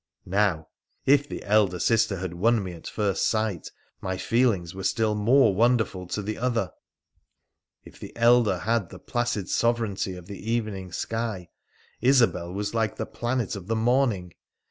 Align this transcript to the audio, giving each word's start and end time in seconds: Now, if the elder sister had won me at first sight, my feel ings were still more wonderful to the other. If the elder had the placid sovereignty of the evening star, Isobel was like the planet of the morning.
Now, 0.25 0.69
if 1.05 1.29
the 1.29 1.43
elder 1.43 1.77
sister 1.77 2.17
had 2.17 2.33
won 2.33 2.63
me 2.63 2.71
at 2.73 2.87
first 2.87 3.27
sight, 3.27 3.69
my 4.01 4.17
feel 4.17 4.51
ings 4.51 4.73
were 4.73 4.83
still 4.83 5.13
more 5.13 5.53
wonderful 5.53 6.07
to 6.07 6.23
the 6.23 6.39
other. 6.39 6.71
If 7.83 7.99
the 7.99 8.11
elder 8.17 8.57
had 8.57 8.89
the 8.89 8.97
placid 8.97 9.47
sovereignty 9.47 10.15
of 10.15 10.25
the 10.25 10.51
evening 10.51 10.91
star, 10.91 11.45
Isobel 12.01 12.51
was 12.51 12.73
like 12.73 12.95
the 12.95 13.05
planet 13.05 13.55
of 13.55 13.67
the 13.67 13.75
morning. 13.75 14.33